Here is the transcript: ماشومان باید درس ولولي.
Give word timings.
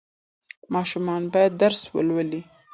ماشومان 0.73 1.21
باید 1.33 1.53
درس 1.61 1.81
ولولي. 1.95 2.41